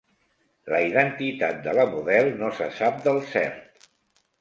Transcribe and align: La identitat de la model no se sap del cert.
La 0.73 0.79
identitat 0.85 1.61
de 1.69 1.77
la 1.81 1.87
model 1.93 2.33
no 2.43 2.53
se 2.63 2.73
sap 2.83 3.01
del 3.09 3.25
cert. 3.37 3.91